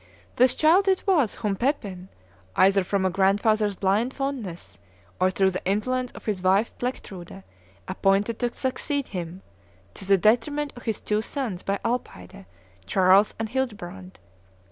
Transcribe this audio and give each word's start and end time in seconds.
This 0.37 0.55
child 0.55 0.87
it 0.87 1.05
was 1.05 1.35
whom 1.35 1.55
Pepin, 1.55 2.09
either 2.55 2.83
from 2.83 3.05
a 3.05 3.11
grandfather's 3.11 3.75
blind 3.75 4.15
fondness, 4.15 4.79
or 5.19 5.29
through 5.29 5.51
the 5.51 5.63
influence 5.63 6.11
of 6.13 6.25
his 6.25 6.41
wife 6.41 6.75
Plectrude, 6.79 7.43
appointed 7.87 8.39
to 8.39 8.51
succeed 8.51 9.09
him, 9.09 9.43
to 9.93 10.03
the 10.03 10.17
detriment 10.17 10.73
of 10.75 10.81
his 10.89 10.99
two 11.01 11.21
sons 11.21 11.61
by 11.61 11.77
Alpaide, 11.85 12.47
Charles 12.87 13.35
and 13.37 13.47
Childebrand. 13.51 14.17